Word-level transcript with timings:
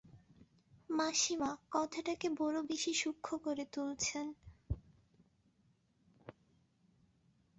মাসিমা, 0.89 1.49
কথাটাকে 1.71 2.27
বড়ো 2.39 2.61
বেশি 2.63 2.91
সূক্ষ্ম 2.93 3.33
করে 3.45 3.63
তুলছেন। 3.73 4.25